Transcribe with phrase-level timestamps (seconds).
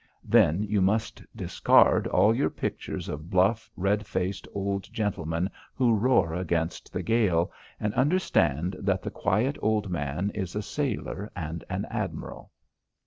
[0.23, 6.33] Then you must discard all your pictures of bluff, red faced old gentlemen who roar
[6.33, 11.85] against the gale, and understand that the quiet old man is a sailor and an
[11.91, 12.49] admiral.